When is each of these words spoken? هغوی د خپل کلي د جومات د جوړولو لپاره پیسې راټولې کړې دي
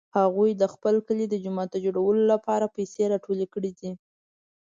هغوی 0.17 0.51
د 0.61 0.63
خپل 0.73 0.95
کلي 1.07 1.25
د 1.29 1.35
جومات 1.43 1.69
د 1.71 1.77
جوړولو 1.85 2.23
لپاره 2.33 2.73
پیسې 2.75 3.03
راټولې 3.13 3.47
کړې 3.53 3.71
دي 3.79 3.91